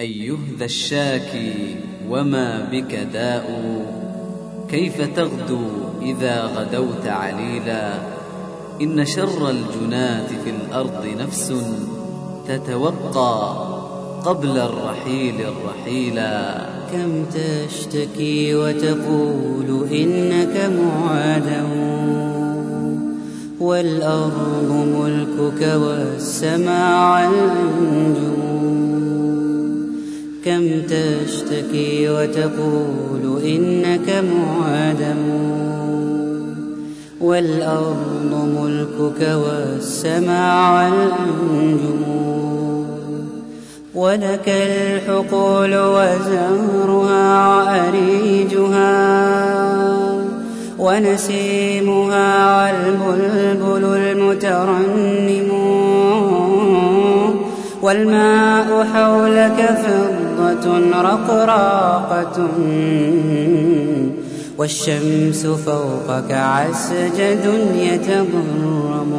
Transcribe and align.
أيه 0.00 0.32
ذا 0.58 0.64
الشاكي 0.64 1.76
وما 2.10 2.68
بك 2.72 2.94
داء؟ 3.12 3.46
كيف 4.70 5.00
تغدو 5.16 5.60
إذا 6.02 6.42
غدوت 6.42 7.06
عليلا؟ 7.06 7.94
إن 8.82 9.04
شر 9.04 9.50
الجنات 9.50 10.28
في 10.44 10.50
الأرض 10.50 11.06
نفس 11.20 11.54
تتوقى 12.48 13.66
قبل 14.24 14.58
الرحيل 14.58 15.34
الرحيلا. 15.40 16.66
كم 16.92 17.24
تشتكي 17.24 18.54
وتقول 18.54 19.88
إنك 19.92 20.70
معادم 20.78 21.88
والأرض 23.60 24.70
ملكك 24.70 25.74
والسماء 25.74 26.98
الأنجم 26.98 27.77
كم 30.48 30.82
تشتكي 30.82 32.10
وتقول 32.10 33.42
إنك 33.44 34.24
معادم 34.24 35.16
والأرض 37.20 38.48
ملكك 38.60 39.28
والسماء 39.28 40.88
الأنجم 40.88 42.02
ولك 43.94 44.48
الحقول 44.48 45.74
وزهرها 45.74 47.56
وأريجها. 47.56 48.98
ونسيمها 50.78 52.62
والبلبل 52.62 53.84
المترنم. 53.84 55.48
والماء 57.82 58.86
حولك 58.94 59.78
فضة 59.82 60.17
رقراقة 60.94 62.48
والشمس 64.58 65.46
فوقك 65.46 66.32
عسجد 66.32 67.44
يتضرم 67.74 69.12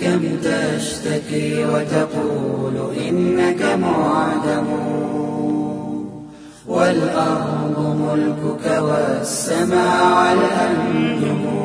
كم 0.00 0.20
تشتكي 0.42 1.64
وتقول 1.64 2.96
إنك 3.08 3.62
معدم؟ 3.62 4.66
والأرض 6.68 7.96
ملكك 8.00 8.82
والسماء 8.82 10.32
الأنجم 10.32 11.59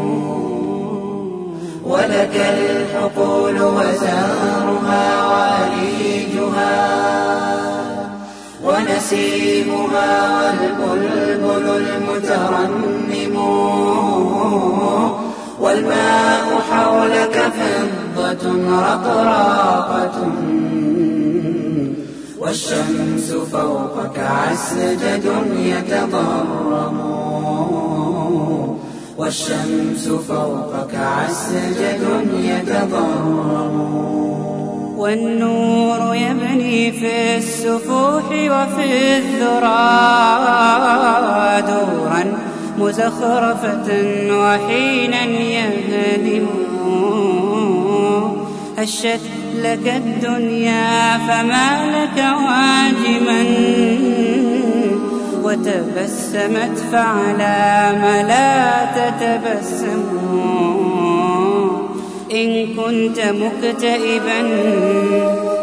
ولك 1.96 2.36
الحقول 2.36 3.62
وزارها 3.62 5.26
وأريجها 5.32 6.76
ونسيمها 8.64 10.14
والبلبل 10.38 11.66
المترنم 11.78 13.36
والماء 15.60 16.62
حولك 16.72 17.52
فضة 17.58 18.44
رقراقة 18.82 20.32
والشمس 22.40 23.32
فوقك 23.52 24.20
عسجد 24.20 25.26
يتضرم 25.58 27.25
والشمس 29.26 30.08
فوقك 30.08 30.96
عسجد 30.96 32.04
يتضرم 32.44 33.76
والنور 34.98 36.16
يبني 36.16 36.92
في 36.92 37.38
السفوح 37.38 38.26
وفي 38.26 39.18
الذرى. 39.18 39.86
دورا 41.68 42.38
مزخرفة 42.80 43.88
وحينا 44.32 45.24
يهدم. 45.26 46.46
هشت 48.78 49.26
لك 49.56 49.88
الدنيا 49.88 51.18
فما 51.18 51.70
لك 51.96 52.18
واجما. 52.18 53.42
وتبسمت 55.46 56.78
فعلى 56.92 57.60
ما 58.02 58.16
لا 58.24 58.86
تتبسم 58.98 60.04
إن 62.32 62.50
كنت 62.76 63.20
مكتئبا 63.20 64.42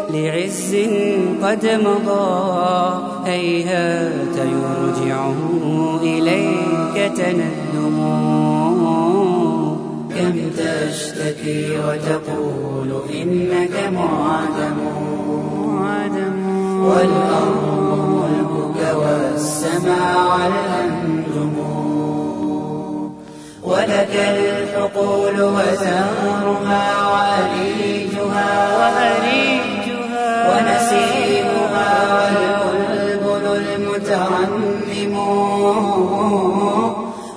لعز 0.09 0.75
قد 1.43 1.63
مضى 1.85 2.29
هيهات 3.25 4.35
يرجعه 4.37 5.39
إليك 6.03 6.95
تندم. 7.17 7.97
كم 10.09 10.35
تشتكي 10.57 11.61
وتقول 11.77 12.91
إنك 13.21 13.75
معدم. 13.93 14.77
والأرض 16.83 17.92
والسماء 19.83 20.47
الأنجم 20.47 21.55
ولك 23.63 24.15
الحقول 24.15 25.41
وزهرها 25.41 26.85
وأريجها 27.11 28.49
وأريجها 28.77 30.29
ونسيمها 30.49 31.93
والبلبل 32.65 33.45
المترنم 33.63 35.15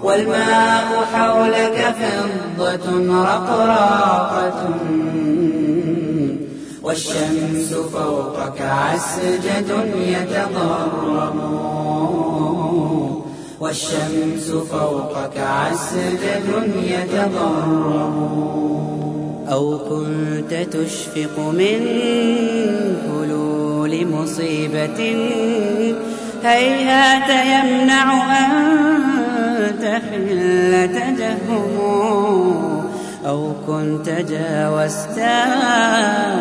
والماء 0.02 0.88
حولك 1.14 1.94
فضة 2.00 2.86
رقراقة. 3.22 4.60
والشمس 6.86 7.74
فوقك 7.74 8.60
عسجد 8.60 9.70
يتضرم 9.96 11.40
والشمس 13.60 14.50
فوقك 14.70 15.38
عسجد 15.38 16.46
يتضرم 16.82 18.14
أو 19.48 19.78
كنت 19.78 20.54
تشفق 20.54 21.38
من 21.38 21.80
حلول 23.06 24.06
مصيبة 24.06 25.00
هيهات 26.44 27.30
يمنع 27.30 28.38
أن 28.38 29.78
تحل 29.80 30.88
تجهم 30.94 32.85
أو 33.26 33.52
كنت 33.66 34.08
جاوزت 34.08 35.18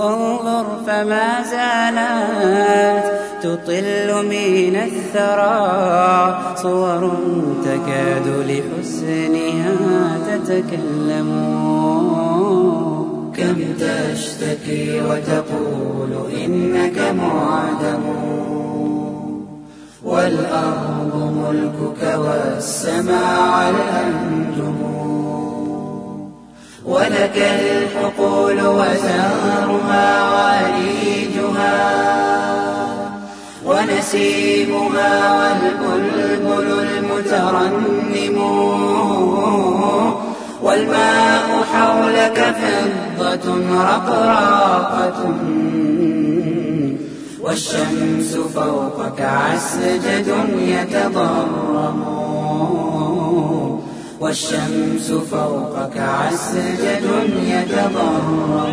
انظر 0.00 0.66
فما 0.86 1.42
زالت 1.42 3.04
تطل 3.42 4.08
من 4.26 4.76
الثرى. 4.76 5.58
صور 6.56 7.02
تكاد 7.64 8.26
لحسنها 8.48 9.72
تتكلم. 10.28 11.81
كم 13.36 13.56
تشتكي 13.80 15.00
وتقول 15.00 16.12
إنك 16.44 16.98
معدم. 17.18 18.04
والأرض 20.04 21.14
ملكك 21.14 22.02
والسماء 22.18 23.70
الأنجم 23.70 24.80
ولك 26.86 27.36
الحقول 27.36 28.60
وزارها 28.60 30.08
وأريجها 30.32 31.78
ونسيمها 33.66 35.12
والبلبل 35.38 36.68
المترنم. 36.88 38.38
والماء 40.62 41.31
حولك 41.72 42.56
فضة 42.56 43.54
رقراقة. 43.82 45.32
والشمس 47.40 48.36
فوقك 48.54 49.20
عسجد 49.20 50.34
يتضرم. 50.58 52.04
والشمس 54.20 55.12
فوقك 55.30 55.98
عسجد 55.98 57.08
يتضرم. 57.46 58.72